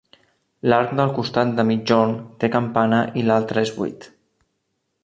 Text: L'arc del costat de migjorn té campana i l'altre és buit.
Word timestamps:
L'arc 0.71 0.95
del 0.99 1.11
costat 1.17 1.51
de 1.59 1.65
migjorn 1.73 2.17
té 2.45 2.51
campana 2.57 3.05
i 3.23 3.27
l'altre 3.29 3.67
és 3.69 3.75
buit. 3.79 4.11